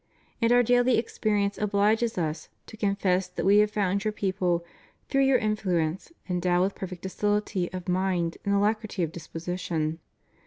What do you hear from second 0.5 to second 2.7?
Our daily experience obliges Us